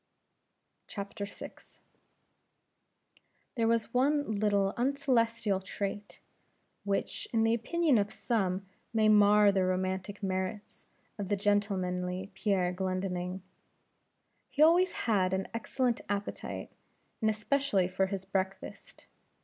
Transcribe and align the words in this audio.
VI. 0.91 1.09
There 3.53 3.67
was 3.67 3.93
one 3.93 4.39
little 4.39 4.73
uncelestial 4.75 5.61
trait, 5.63 6.19
which, 6.83 7.27
in 7.31 7.43
the 7.43 7.53
opinion 7.53 7.99
of 7.99 8.11
some, 8.11 8.65
may 8.95 9.09
mar 9.09 9.51
the 9.51 9.63
romantic 9.63 10.23
merits 10.23 10.87
of 11.19 11.27
the 11.27 11.37
gentlemanly 11.37 12.31
Pierre 12.33 12.73
Glendinning. 12.73 13.43
He 14.49 14.63
always 14.63 14.91
had 14.91 15.33
an 15.33 15.47
excellent 15.53 16.01
appetite, 16.09 16.71
and 17.21 17.29
especially 17.29 17.87
for 17.87 18.07
his 18.07 18.25
breakfast. 18.25 19.05